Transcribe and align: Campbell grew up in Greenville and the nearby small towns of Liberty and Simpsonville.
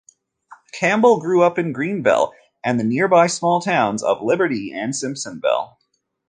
Campbell 0.71 1.19
grew 1.19 1.43
up 1.43 1.59
in 1.59 1.73
Greenville 1.73 2.33
and 2.63 2.79
the 2.79 2.83
nearby 2.83 3.27
small 3.27 3.61
towns 3.61 4.01
of 4.01 4.19
Liberty 4.23 4.73
and 4.73 4.95
Simpsonville. 4.95 5.75